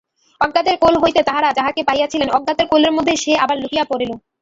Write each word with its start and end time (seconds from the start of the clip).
অজ্ঞাতের 0.41 0.75
কোল 0.83 0.95
হইতে 1.03 1.21
তাঁহারা 1.27 1.49
যাহাকে 1.57 1.81
পাইয়াছিলেন 1.87 2.29
অজ্ঞাতের 2.37 2.67
কোলের 2.71 2.91
মধ্যেই 2.93 3.21
সে 3.23 3.31
আবার 3.43 3.57
লুকাইয়া 3.59 3.89
পড়িল। 3.91 4.11